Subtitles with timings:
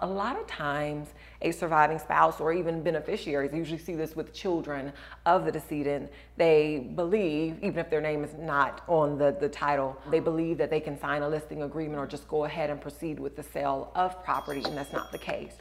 [0.00, 1.08] A lot of times,
[1.42, 4.92] a surviving spouse or even beneficiaries, you usually see this with children
[5.26, 10.00] of the decedent, they believe, even if their name is not on the, the title,
[10.08, 13.18] they believe that they can sign a listing agreement or just go ahead and proceed
[13.18, 15.56] with the sale of property, and that's not the case.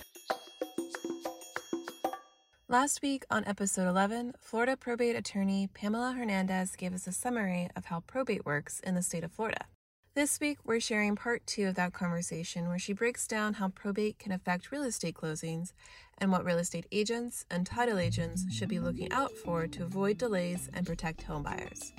[2.69, 7.85] Last week on episode 11, Florida probate attorney Pamela Hernandez gave us a summary of
[7.85, 9.65] how probate works in the state of Florida.
[10.17, 14.17] This week, we're sharing part two of that conversation where she breaks down how probate
[14.17, 15.73] can affect real estate closings
[16.17, 20.17] and what real estate agents and title agents should be looking out for to avoid
[20.17, 21.91] delays and protect homebuyers.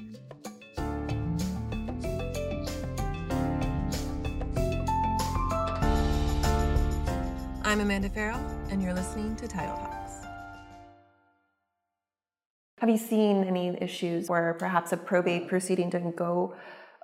[7.63, 10.09] I'm Amanda Farrell, and you're listening to Title Talks.
[12.81, 16.57] Have you seen any issues where perhaps a probate proceeding didn't go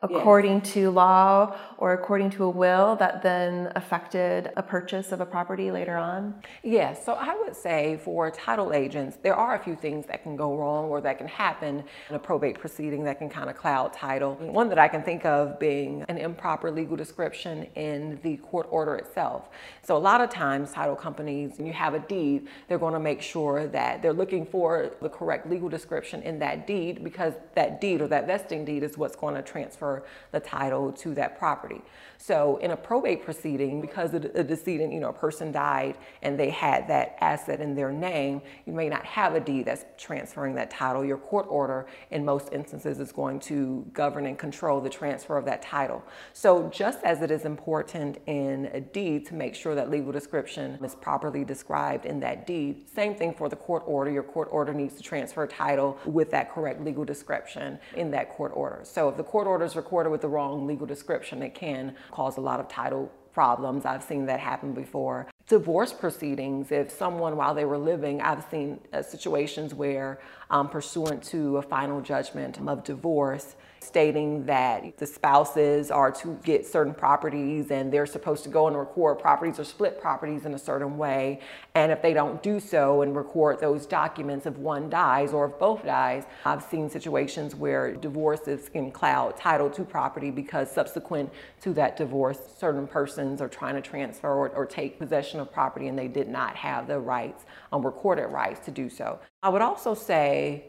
[0.05, 0.73] according yes.
[0.75, 5.71] to law or according to a will that then affected a purchase of a property
[5.71, 6.35] later on?
[6.63, 10.37] Yes, so I would say for title agents, there are a few things that can
[10.37, 13.93] go wrong or that can happen in a probate proceeding that can kind of cloud
[13.93, 14.35] title.
[14.35, 18.97] One that I can think of being an improper legal description in the court order
[18.97, 19.49] itself.
[19.83, 23.01] So a lot of times title companies, when you have a deed, they're going to
[23.01, 27.81] make sure that they're looking for the correct legal description in that deed because that
[27.81, 29.94] deed or that vesting deed is what's going to transfer
[30.33, 31.81] the title to that property.
[32.17, 36.51] So in a probate proceeding, because a decedent, you know, a person died and they
[36.51, 40.71] had that asset in their name, you may not have a deed that's transferring that
[40.71, 41.05] title.
[41.05, 45.45] Your court order, in most instances, is going to govern and control the transfer of
[45.45, 46.03] that title.
[46.33, 50.79] So just as it is important in a deed to make sure that legal description
[50.83, 54.11] is properly described in that deed, same thing for the court order.
[54.11, 58.53] Your court order needs to transfer title with that correct legal description in that court
[58.55, 58.81] order.
[58.85, 62.37] So if the court order is recorded with the wrong legal description, it can cause
[62.37, 63.85] a lot of title problems.
[63.85, 65.27] I've seen that happen before.
[65.49, 71.23] Divorce proceedings, if someone while they were living, I've seen uh, situations where, um, pursuant
[71.25, 77.71] to a final judgment of divorce, stating that the spouses are to get certain properties
[77.71, 81.41] and they're supposed to go and record properties or split properties in a certain way.
[81.75, 85.59] And if they don't do so and record those documents, if one dies or if
[85.59, 91.31] both dies, I've seen situations where divorces can cloud title to property because subsequent
[91.61, 95.89] to that divorce, certain persons are trying to transfer or, or take possession of property
[95.89, 99.21] and they did not have the rights, um, recorded rights to do so.
[99.43, 100.65] I would also say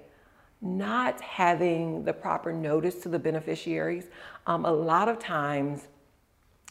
[0.62, 4.06] not having the proper notice to the beneficiaries.
[4.48, 5.88] Um, a lot of times,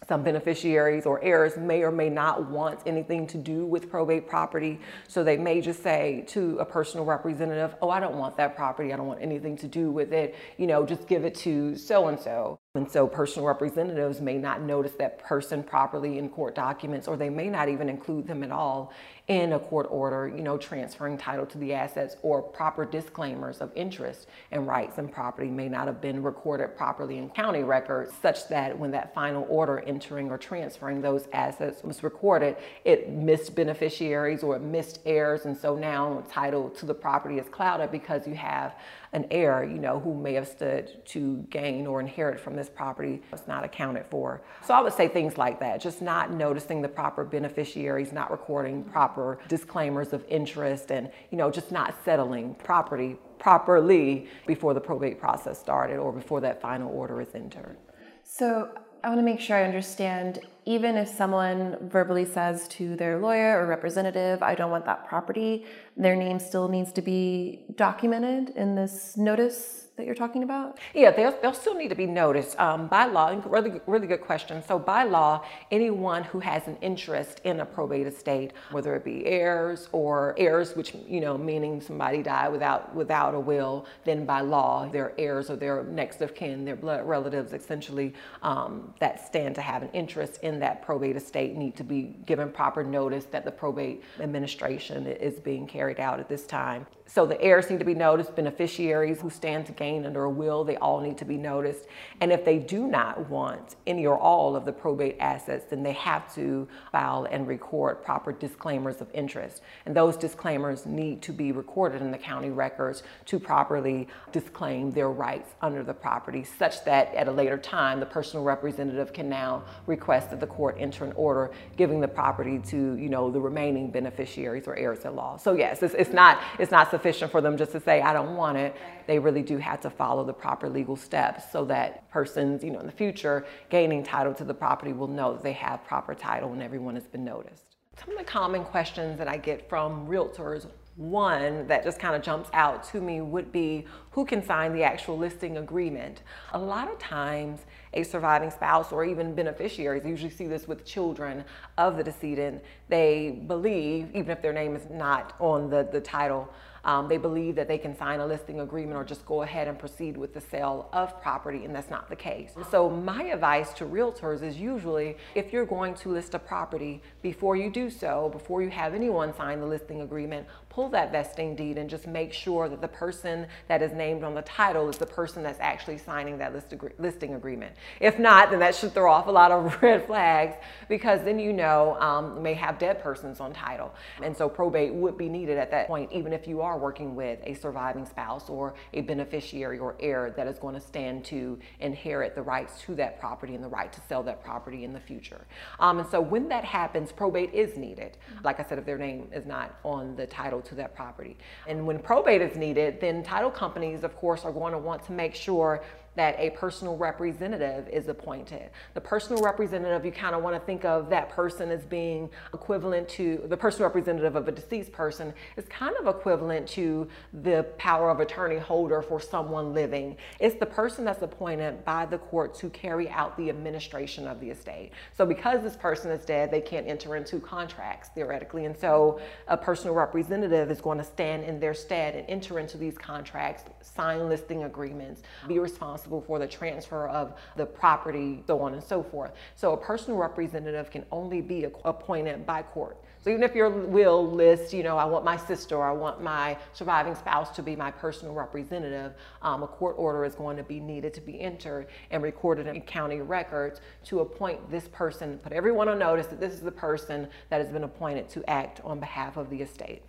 [0.08, 4.80] some beneficiaries or heirs may or may not want anything to do with probate property.
[5.08, 8.92] So they may just say to a personal representative, Oh, I don't want that property.
[8.92, 10.34] I don't want anything to do with it.
[10.58, 12.58] You know, just give it to so and so.
[12.76, 17.30] And so personal representatives may not notice that person properly in court documents, or they
[17.30, 18.92] may not even include them at all
[19.28, 23.70] in a court order, you know, transferring title to the assets or proper disclaimers of
[23.76, 28.48] interest and rights and property may not have been recorded properly in county records, such
[28.48, 34.42] that when that final order entering or transferring those assets was recorded, it missed beneficiaries
[34.42, 35.46] or it missed heirs.
[35.46, 38.74] And so now title to the property is clouded because you have
[39.14, 43.22] an heir, you know, who may have stood to gain or inherit from this property
[43.30, 44.42] was not accounted for.
[44.64, 48.84] So I would say things like that, just not noticing the proper beneficiaries, not recording
[48.84, 55.20] proper disclaimers of interest and, you know, just not settling property properly before the probate
[55.20, 57.76] process started or before that final order is entered.
[58.22, 58.70] So
[59.02, 63.60] I want to make sure I understand even if someone verbally says to their lawyer
[63.60, 68.74] or representative, I don't want that property, their name still needs to be documented in
[68.74, 70.78] this notice that you're talking about?
[70.92, 73.40] Yeah, they'll, they'll still need to be noticed um, by law.
[73.46, 74.62] Really, really good question.
[74.66, 79.24] So by law, anyone who has an interest in a probate estate, whether it be
[79.24, 84.40] heirs or heirs, which you know meaning somebody died without without a will, then by
[84.40, 89.54] law, their heirs or their next of kin, their blood relatives, essentially um, that stand
[89.54, 93.44] to have an interest in that probate estate need to be given proper notice that
[93.44, 96.86] the probate administration is being carried out at this time.
[97.06, 100.64] So the heirs need to be noticed, beneficiaries who stand to gain under a will,
[100.64, 101.86] they all need to be noticed.
[102.20, 105.92] And if they do not want any or all of the probate assets, then they
[105.92, 109.60] have to file and record proper disclaimers of interest.
[109.84, 115.10] And those disclaimers need to be recorded in the county records to properly disclaim their
[115.10, 119.62] rights under the property, such that at a later time, the personal representative can now
[119.86, 123.90] request that the court enter an order giving the property to, you know, the remaining
[123.90, 125.36] beneficiaries or heirs at law.
[125.36, 128.36] So yes, it's, it's not, it's not sufficient for them just to say, I don't
[128.36, 128.76] want it.
[129.08, 132.78] They really do have to follow the proper legal steps so that persons, you know,
[132.78, 136.52] in the future gaining title to the property will know that they have proper title
[136.52, 137.76] and everyone has been noticed.
[137.98, 142.22] Some of the common questions that I get from realtors one that just kind of
[142.22, 146.22] jumps out to me would be who can sign the actual listing agreement.
[146.52, 147.60] A lot of times,
[147.94, 151.44] a surviving spouse or even beneficiaries, usually see this with children
[151.78, 156.48] of the decedent, they believe, even if their name is not on the, the title,
[156.84, 159.78] um, they believe that they can sign a listing agreement or just go ahead and
[159.78, 162.52] proceed with the sale of property, and that's not the case.
[162.70, 167.56] So, my advice to realtors is usually if you're going to list a property, before
[167.56, 171.78] you do so, before you have anyone sign the listing agreement, pull that vesting deed
[171.78, 175.06] and just make sure that the person that is named on the title is the
[175.06, 177.74] person that's actually signing that list agree- listing agreement.
[178.00, 180.56] If not, then that should throw off a lot of red flags
[180.88, 181.63] because then you know
[182.00, 183.94] um, may have dead persons on title.
[184.22, 187.38] And so probate would be needed at that point, even if you are working with
[187.44, 192.34] a surviving spouse or a beneficiary or heir that is going to stand to inherit
[192.34, 195.46] the rights to that property and the right to sell that property in the future.
[195.80, 198.16] Um, and so when that happens, probate is needed.
[198.42, 201.36] Like I said, if their name is not on the title to that property.
[201.66, 205.12] And when probate is needed, then title companies, of course, are going to want to
[205.12, 205.82] make sure
[206.16, 208.70] that a personal representative is appointed.
[208.94, 213.08] The personal representative, you kind of want to think of that person as being equivalent
[213.10, 217.08] to the personal representative of a deceased person is kind of equivalent to
[217.42, 220.16] the power of attorney holder for someone living.
[220.38, 224.50] It's the person that's appointed by the court to carry out the administration of the
[224.50, 224.92] estate.
[225.16, 228.66] So because this person is dead, they can't enter into contracts theoretically.
[228.66, 232.78] And so a personal representative is going to stand in their stead and enter into
[232.78, 238.60] these contracts, sign listing agreements, be responsible responsible for the transfer of the property, so
[238.60, 239.32] on and so forth.
[239.56, 242.96] So a personal representative can only be appointed by court.
[243.22, 246.58] So even if your will lists, you know, I want my sister I want my
[246.74, 250.78] surviving spouse to be my personal representative, um, a court order is going to be
[250.78, 255.88] needed to be entered and recorded in county records to appoint this person, put everyone
[255.88, 259.38] on notice that this is the person that has been appointed to act on behalf
[259.38, 260.02] of the estate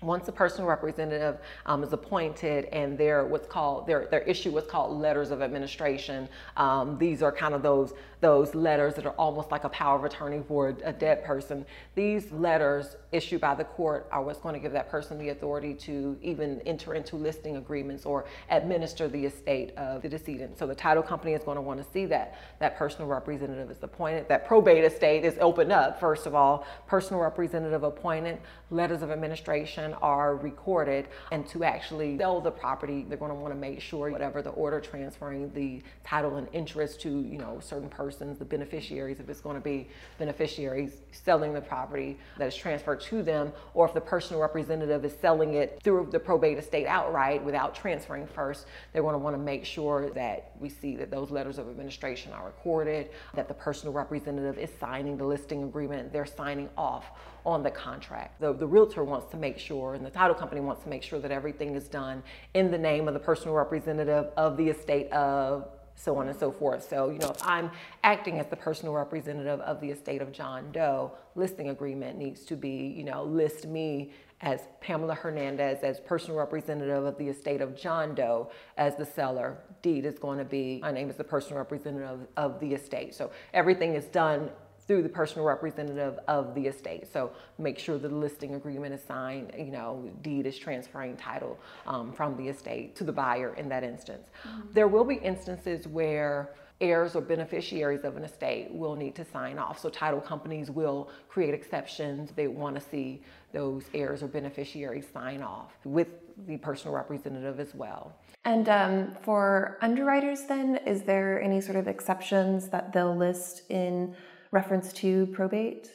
[0.00, 4.70] once a personal representative um, is appointed and their what's called their, their issue what's
[4.70, 9.50] called letters of administration um, these are kind of those those letters that are almost
[9.50, 11.64] like a power of attorney for a dead person.
[11.94, 15.74] These letters issued by the court are what's going to give that person the authority
[15.74, 20.58] to even enter into listing agreements or administer the estate of the decedent.
[20.58, 23.82] So the title company is going to want to see that that personal representative is
[23.82, 24.28] appointed.
[24.28, 26.66] That probate estate is opened up first of all.
[26.86, 28.40] Personal representative appointed
[28.70, 33.52] letters of administration are recorded and to actually sell the property, they're going to want
[33.52, 37.88] to make sure whatever the order transferring the title and interest to, you know, certain
[37.88, 39.88] persons, the beneficiaries, if it's going to be
[40.18, 45.12] beneficiaries selling the property that is transferred to them, or if the personal representative is
[45.20, 49.42] selling it through the probate estate outright without transferring first, they're going to want to
[49.42, 53.92] make sure that we see that those letters of administration are recorded, that the personal
[53.92, 57.06] representative is signing the listing agreement, they're signing off
[57.48, 58.40] on the contract.
[58.40, 61.18] The, the realtor wants to make sure, and the title company wants to make sure
[61.18, 62.22] that everything is done
[62.52, 66.52] in the name of the personal representative of the estate of so on and so
[66.52, 66.88] forth.
[66.88, 67.72] So, you know, if I'm
[68.04, 72.56] acting as the personal representative of the estate of John Doe, listing agreement needs to
[72.56, 77.74] be, you know, list me as Pamela Hernandez as personal representative of the estate of
[77.74, 79.58] John Doe as the seller.
[79.82, 83.16] Deed is going to be, my name is the personal representative of the estate.
[83.16, 84.50] So everything is done
[84.88, 87.06] through the personal representative of the estate.
[87.12, 92.10] So make sure the listing agreement is signed, you know, deed is transferring title um,
[92.10, 94.28] from the estate to the buyer in that instance.
[94.48, 94.72] Mm-hmm.
[94.72, 99.58] There will be instances where heirs or beneficiaries of an estate will need to sign
[99.58, 99.78] off.
[99.78, 102.30] So title companies will create exceptions.
[102.34, 103.22] They want to see
[103.52, 106.08] those heirs or beneficiaries sign off with
[106.46, 108.14] the personal representative as well.
[108.44, 114.14] And um, for underwriters, then, is there any sort of exceptions that they'll list in
[114.50, 115.90] reference to probate?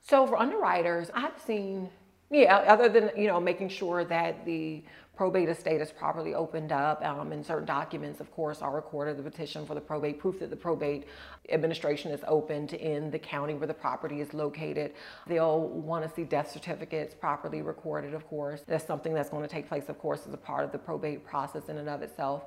[0.00, 1.88] So for underwriters, I've seen,
[2.30, 4.82] yeah, other than, you know, making sure that the
[5.14, 9.22] probate estate is properly opened up um, and certain documents, of course, are recorded, the
[9.22, 11.06] petition for the probate, proof that the probate
[11.50, 14.94] administration is opened in the county where the property is located.
[15.26, 18.62] They'll want to see death certificates properly recorded, of course.
[18.66, 21.24] That's something that's going to take place, of course, as a part of the probate
[21.24, 22.46] process in and of itself.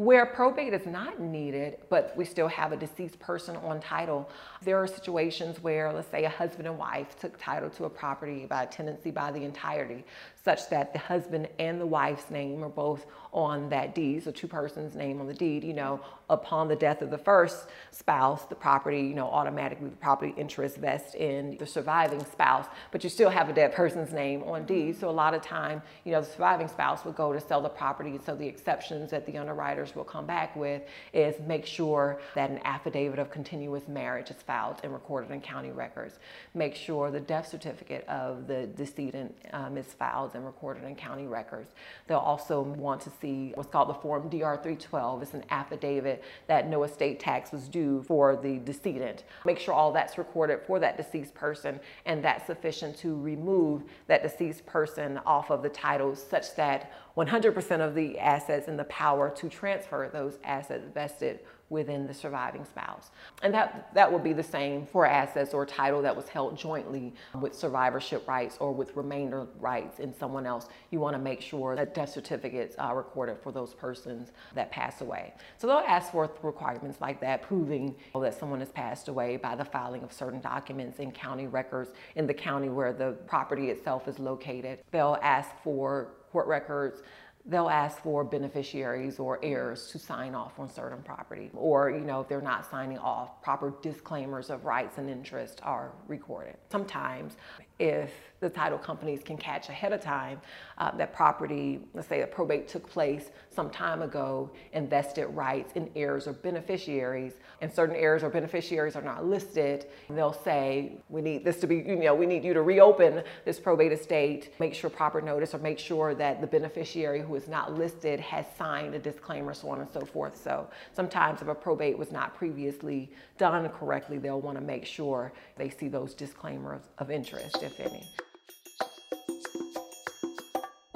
[0.00, 4.30] Where probate is not needed, but we still have a deceased person on title,
[4.62, 8.46] there are situations where, let's say, a husband and wife took title to a property
[8.46, 10.02] by a tenancy by the entirety,
[10.42, 14.48] such that the husband and the wife's name are both on that deed, so two
[14.48, 18.54] persons' name on the deed, you know, upon the death of the first spouse, the
[18.54, 23.30] property, you know, automatically the property interest vests in the surviving spouse, but you still
[23.30, 24.98] have a dead person's name on deed.
[24.98, 27.68] So a lot of time, you know, the surviving spouse would go to sell the
[27.68, 28.18] property.
[28.24, 30.82] So the exceptions that the underwriters will come back with
[31.12, 35.70] is make sure that an affidavit of continuous marriage is filed and recorded in county
[35.70, 36.18] records.
[36.54, 41.26] Make sure the death certificate of the decedent um, is filed and recorded in county
[41.26, 41.72] records.
[42.06, 45.22] They'll also want to see what's called the Form DR 312.
[45.22, 49.24] It's an affidavit that no estate tax was due for the decedent.
[49.44, 54.22] Make sure all that's recorded for that deceased person and that's sufficient to remove that
[54.22, 59.30] deceased person off of the title such that 100% of the assets and the power
[59.30, 63.10] to transfer those assets vested within the surviving spouse.
[63.42, 67.14] And that, that would be the same for assets or title that was held jointly
[67.40, 70.68] with survivorship rights or with remainder rights in someone else.
[70.90, 75.00] You want to make sure that death certificates are recorded for those persons that pass
[75.00, 75.32] away.
[75.58, 79.64] So they'll ask for requirements like that, proving that someone has passed away by the
[79.64, 84.18] filing of certain documents in county records in the county where the property itself is
[84.18, 84.80] located.
[84.90, 87.02] They'll ask for court records
[87.46, 92.20] they'll ask for beneficiaries or heirs to sign off on certain property or you know
[92.20, 96.56] if they're not signing off proper disclaimers of rights and interest are recorded.
[96.70, 97.36] Sometimes
[97.78, 100.40] if the title companies can catch ahead of time
[100.78, 105.90] uh, that property, let's say a probate took place some time ago, invested rights in
[105.94, 111.44] heirs or beneficiaries, and certain heirs or beneficiaries are not listed, they'll say, we need
[111.44, 114.88] this to be, you know, we need you to reopen this probate estate, make sure
[114.88, 118.98] proper notice, or make sure that the beneficiary who is not listed has signed a
[118.98, 120.40] disclaimer, so on and so forth.
[120.42, 125.32] So sometimes if a probate was not previously done correctly, they'll want to make sure
[125.56, 128.02] they see those disclaimers of interest, if any.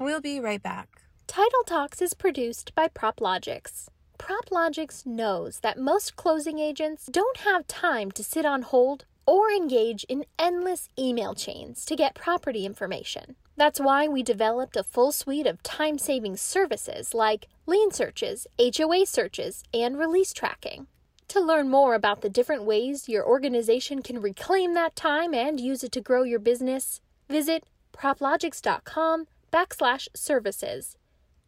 [0.04, 1.00] We'll be right back.
[1.26, 3.88] Title Talks is produced by PropLogix.
[4.18, 10.04] PropLogix knows that most closing agents don't have time to sit on hold or engage
[10.04, 13.36] in endless email chains to get property information.
[13.56, 19.06] That's why we developed a full suite of time saving services like lien searches, HOA
[19.06, 20.86] searches, and release tracking.
[21.28, 25.82] To learn more about the different ways your organization can reclaim that time and use
[25.82, 30.96] it to grow your business, visit proplogix.com backslash services.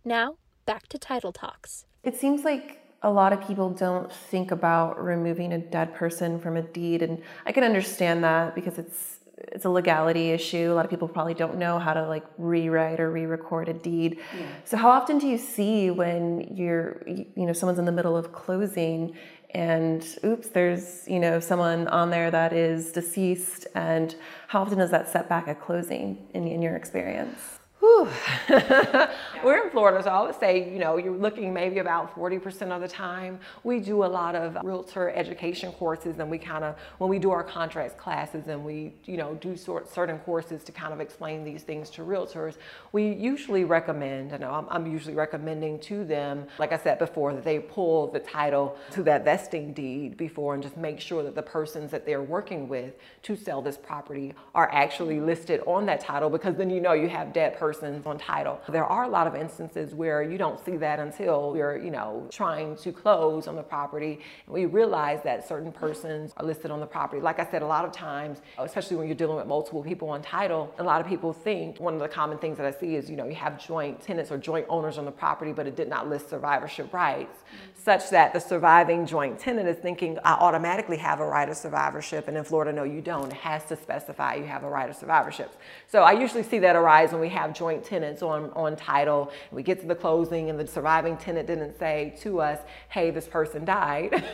[0.05, 1.87] Now, back to Title Talks.
[2.05, 6.57] It seems like a lot of people don't think about removing a dead person from
[6.57, 10.73] a deed, and I can understand that because it's it's a legality issue.
[10.73, 14.19] A lot of people probably don't know how to like rewrite or re-record a deed.
[14.35, 14.47] Yeah.
[14.65, 18.33] So how often do you see when you're you know someone's in the middle of
[18.33, 19.15] closing
[19.51, 24.15] and oops, there's you know someone on there that is deceased, and
[24.49, 27.59] how often does that set back a closing in, in your experience?
[29.45, 32.81] We're in Florida, so I would say, you know, you're looking maybe about 40% of
[32.81, 33.39] the time.
[33.65, 37.31] We do a lot of realtor education courses, and we kind of, when we do
[37.31, 41.45] our contracts classes and we, you know, do sort, certain courses to kind of explain
[41.45, 42.57] these things to realtors,
[42.93, 47.45] we usually recommend, know I'm, I'm usually recommending to them, like I said before, that
[47.45, 51.43] they pull the title to that vesting deed before and just make sure that the
[51.43, 56.29] persons that they're working with to sell this property are actually listed on that title
[56.31, 58.61] because then you know you have dead persons persons on title.
[58.69, 62.27] There are a lot of instances where you don't see that until you're, you know,
[62.31, 64.21] trying to close on the property.
[64.47, 67.23] We realize that certain persons are listed on the property.
[67.23, 70.23] Like I said, a lot of times, especially when you're dealing with multiple people on
[70.23, 73.09] title, a lot of people think one of the common things that I see is,
[73.11, 75.89] you know, you have joint tenants or joint owners on the property, but it did
[75.89, 77.83] not list survivorship rights, mm-hmm.
[77.83, 82.29] such that the surviving joint tenant is thinking, I automatically have a right of survivorship.
[82.29, 83.31] And in Florida, no, you don't.
[83.31, 85.55] It has to specify you have a right of survivorship.
[85.87, 89.31] So I usually see that arise when we have joint joint tenants on, on title.
[89.51, 93.27] We get to the closing and the surviving tenant didn't say to us, hey, this
[93.27, 94.25] person died.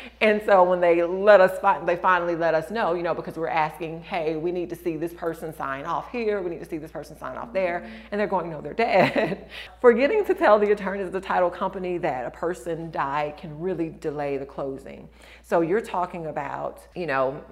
[0.20, 3.48] and so when they let us, they finally let us know, you know, because we're
[3.48, 6.40] asking, hey, we need to see this person sign off here.
[6.42, 7.80] We need to see this person sign off there.
[7.80, 7.94] Mm-hmm.
[8.10, 9.48] And they're going, no, they're dead.
[9.80, 13.90] Forgetting to tell the attorneys of the title company that a person died can really
[14.00, 15.08] delay the closing.
[15.42, 17.42] So you're talking about, you know,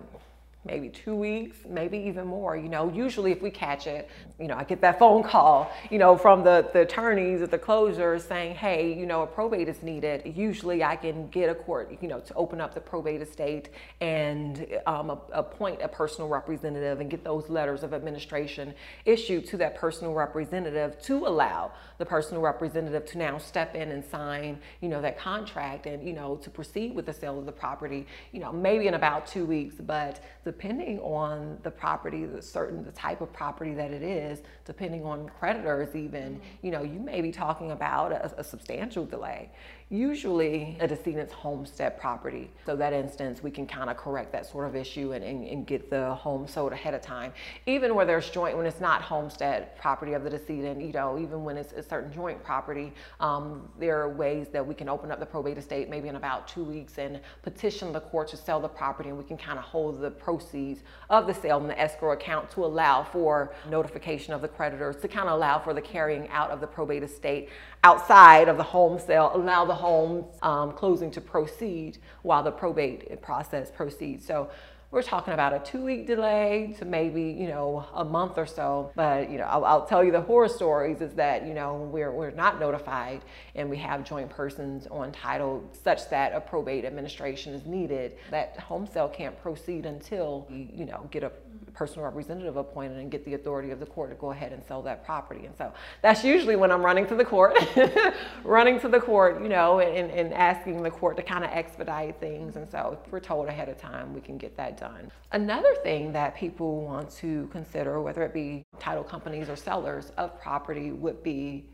[0.64, 2.57] maybe two weeks, maybe even more.
[2.57, 5.99] You know, usually if we catch it, you know, I get that phone call, you
[5.99, 9.83] know, from the, the attorneys at the closers saying, hey, you know, a probate is
[9.83, 10.33] needed.
[10.37, 14.66] Usually I can get a court, you know, to open up the probate estate and
[14.87, 18.73] um, appoint a personal representative and get those letters of administration
[19.04, 24.04] issued to that personal representative to allow the personal representative to now step in and
[24.04, 27.52] sign, you know, that contract and, you know, to proceed with the sale of the
[27.52, 32.42] property, you know, maybe in about two weeks, but the depending on the property, the
[32.42, 36.66] certain the type of property that it is, depending on creditors even, mm-hmm.
[36.66, 39.50] you know, you may be talking about a, a substantial delay
[39.93, 42.51] usually a decedent's homestead property.
[42.65, 45.67] So that instance, we can kind of correct that sort of issue and, and, and,
[45.67, 47.33] get the home sold ahead of time.
[47.67, 51.45] Even where there's joint, when it's not homestead property of the decedent, you know, even
[51.45, 55.21] when it's a certain joint property, um, there are ways that we can open up
[55.21, 58.69] the probate estate maybe in about two weeks and petition the court to sell the
[58.69, 60.81] property and we can kind of hold the proceeds
[61.11, 65.07] of the sale in the escrow account to allow for notification of the creditors, to
[65.07, 67.51] kind of allow for the carrying out of the probate estate
[67.85, 73.21] outside of the home sale, allow the home um, closing to proceed while the probate
[73.21, 74.25] process proceeds.
[74.25, 74.49] So
[74.93, 78.93] we're talking about a two week delay to maybe, you know, a month or so.
[78.95, 82.12] But, you know, I'll, I'll, tell you the horror stories is that, you know, we're,
[82.12, 83.23] we're not notified
[83.55, 88.17] and we have joint persons on title such that a probate administration is needed.
[88.31, 91.33] That home sale can't proceed until you know, get a
[91.75, 94.83] personal representative appointed and get the authority of the court to go ahead and sell
[94.83, 95.47] that property.
[95.47, 97.57] And so that's usually when I'm running to the court,
[98.45, 102.21] running to the court, you know, and, and asking the court to kind of expedite
[102.21, 102.57] things.
[102.57, 105.11] And so if we're told ahead of time, we can get that done.
[105.33, 110.41] Another thing that people want to consider, whether it be title companies or sellers of
[110.41, 111.69] property, would be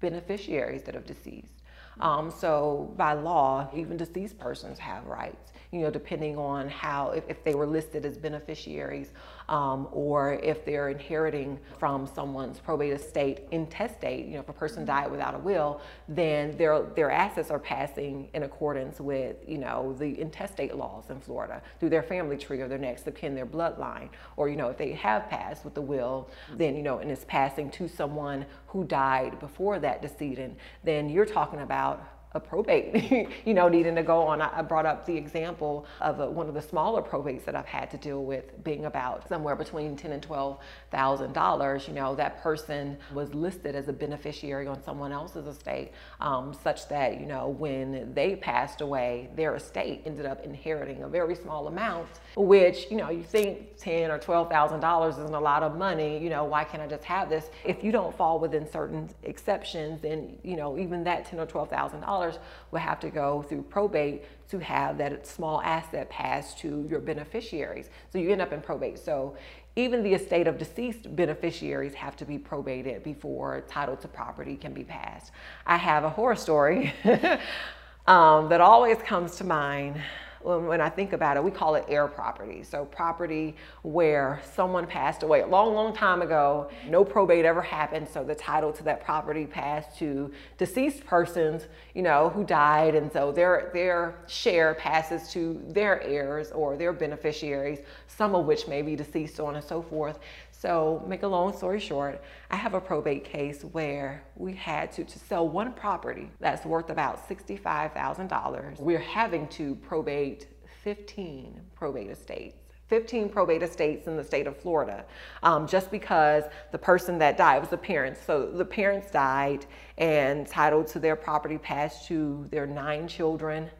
[0.00, 1.60] beneficiaries that have deceased.
[2.00, 7.24] Um, so by law, even deceased persons have rights, you know, depending on how, if,
[7.28, 9.12] if they were listed as beneficiaries
[9.48, 14.84] um, or if they're inheriting from someone's probate estate intestate, you know, if a person
[14.84, 19.94] died without a will, then their, their assets are passing in accordance with, you know,
[19.98, 23.46] the intestate laws in Florida through their family tree or their next of kin, their
[23.46, 24.08] bloodline.
[24.36, 27.24] Or, you know, if they have passed with the will, then, you know, and it's
[27.26, 33.54] passing to someone who died before that decedent, then you're talking about a probate, you
[33.54, 34.40] know, needing to go on.
[34.40, 37.90] I brought up the example of a, one of the smaller probates that I've had
[37.90, 40.58] to deal with being about somewhere between ten and twelve
[40.92, 41.88] thousand dollars.
[41.88, 46.88] You know, that person was listed as a beneficiary on someone else's estate, um, such
[46.88, 51.66] that you know when they passed away, their estate ended up inheriting a very small
[51.66, 52.06] amount.
[52.36, 56.22] Which you know, you think ten or twelve thousand dollars isn't a lot of money.
[56.22, 57.50] You know, why can't I just have this?
[57.64, 61.70] If you don't fall within certain exceptions, then you know even that ten or twelve
[61.70, 62.38] thousand dollars dollars
[62.70, 67.88] will have to go through probate to have that small asset passed to your beneficiaries.
[68.12, 68.98] So you end up in probate.
[68.98, 69.36] So
[69.76, 74.74] even the estate of deceased beneficiaries have to be probated before title to property can
[74.74, 75.32] be passed.
[75.66, 76.92] I have a horror story
[78.06, 80.00] um, that always comes to mind
[80.42, 82.62] when I think about it, we call it heir property.
[82.62, 88.08] So property where someone passed away a long, long time ago, no probate ever happened,
[88.08, 93.12] so the title to that property passed to deceased persons, you know, who died, and
[93.12, 98.82] so their their share passes to their heirs or their beneficiaries, some of which may
[98.82, 100.18] be deceased, so on and so forth.
[100.60, 105.04] So, make a long story short, I have a probate case where we had to,
[105.04, 108.78] to sell one property that's worth about $65,000.
[108.78, 110.48] We're having to probate
[110.84, 112.56] 15 probate estates.
[112.88, 115.06] 15 probate estates in the state of Florida
[115.42, 118.20] um, just because the person that died was the parents.
[118.26, 119.64] So the parents died
[119.96, 123.70] and title to their property passed to their nine children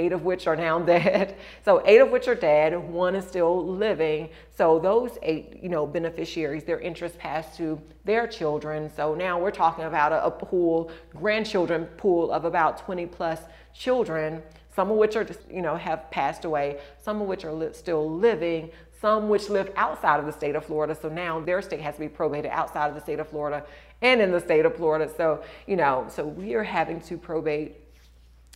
[0.00, 1.36] eight of which are now dead.
[1.64, 4.30] So eight of which are dead, one is still living.
[4.56, 8.90] So those eight, you know, beneficiaries, their interest passed to their children.
[8.96, 13.40] So now we're talking about a, a pool, grandchildren pool of about 20 plus
[13.74, 14.42] children,
[14.74, 18.10] some of which are, you know, have passed away, some of which are li- still
[18.10, 20.94] living, some which live outside of the state of Florida.
[20.94, 23.64] So now their state has to be probated outside of the state of Florida
[24.02, 25.10] and in the state of Florida.
[25.16, 27.79] So, you know, so we are having to probate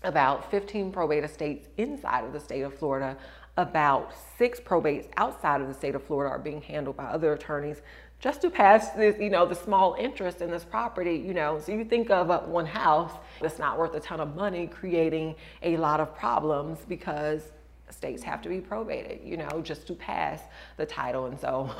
[0.04, 3.16] about 15 probate estates inside of the state of Florida.
[3.56, 7.82] About six probates outside of the state of Florida are being handled by other attorneys
[8.20, 11.60] just to pass this, you know, the small interest in this property, you know.
[11.60, 15.34] So you think of uh, one house that's not worth a ton of money creating
[15.62, 17.52] a lot of problems because
[17.90, 20.42] states have to be probated, you know, just to pass
[20.76, 21.26] the title.
[21.26, 21.70] And so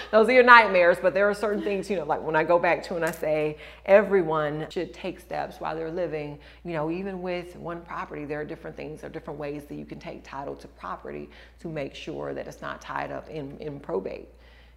[0.10, 0.98] those are your nightmares.
[1.00, 3.10] But there are certain things, you know, like when I go back to and I
[3.10, 8.40] say everyone should take steps while they're living, you know, even with one property, there
[8.40, 11.28] are different things, there are different ways that you can take title to property
[11.60, 14.28] to make sure that it's not tied up in, in probate,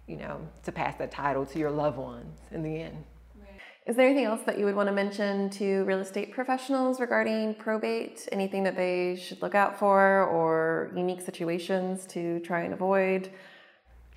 [0.06, 3.04] you know, to pass that title to your loved ones in the end.
[3.84, 7.54] Is there anything else that you would want to mention to real estate professionals regarding
[7.54, 8.28] probate?
[8.30, 13.30] Anything that they should look out for or unique situations to try and avoid?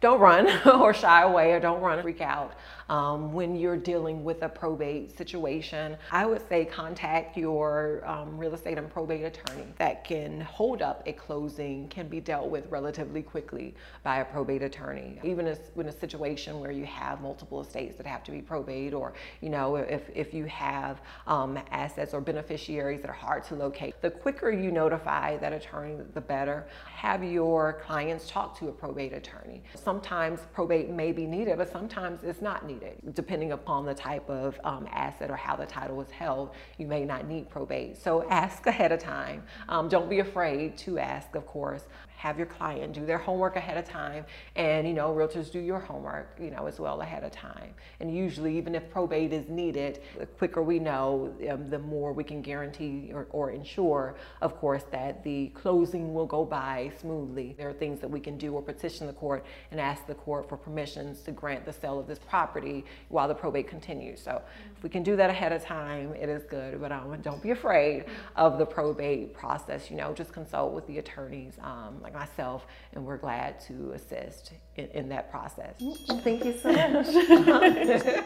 [0.02, 2.54] Don't run or shy away or don't run, freak out.
[2.88, 8.54] Um, when you're dealing with a probate situation, I would say contact your um, real
[8.54, 13.24] estate and probate attorney that can hold up a closing, can be dealt with relatively
[13.24, 15.18] quickly by a probate attorney.
[15.24, 19.14] Even in a situation where you have multiple estates that have to be probate, or
[19.42, 24.00] you know, if, if you have um, assets or beneficiaries that are hard to locate,
[24.02, 26.68] the quicker you notify that attorney, the better.
[26.86, 29.64] Have your clients talk to a probate attorney.
[29.74, 32.75] Sometimes probate may be needed, but sometimes it's not needed.
[33.14, 37.06] Depending upon the type of um, asset or how the title is held, you may
[37.06, 37.98] not need probate.
[37.98, 39.44] So ask ahead of time.
[39.70, 41.84] Um, don't be afraid to ask, of course
[42.18, 44.26] have your client do their homework ahead of time
[44.56, 47.74] and you know realtors do your homework you know as well ahead of time.
[48.00, 52.24] And usually even if probate is needed the quicker we know um, the more we
[52.24, 57.56] can guarantee or, or ensure of course that the closing will go by smoothly.
[57.58, 60.48] There are things that we can do or petition the court and ask the court
[60.48, 64.22] for permissions to grant the sale of this property while the probate continues.
[64.22, 64.42] So
[64.76, 67.52] if we can do that ahead of time it is good but um, don't be
[67.52, 69.92] afraid of the probate process.
[69.92, 74.54] You know just consult with the attorneys um, like myself, and we're glad to assist
[74.76, 75.76] in, in that process.
[75.82, 78.24] Well, thank you so much.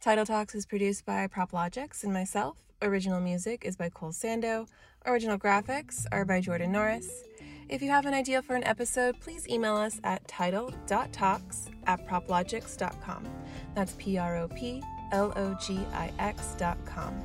[0.00, 2.56] Title Talks is produced by PropLogix and myself.
[2.82, 4.68] Original music is by Cole Sando.
[5.04, 7.24] Original graphics are by Jordan Norris.
[7.68, 13.26] If you have an idea for an episode, please email us at title.talks at proplogix.com.
[13.74, 17.20] That's P R O P L O G I X.com.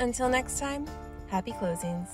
[0.00, 0.86] Until next time,
[1.28, 2.08] happy closings.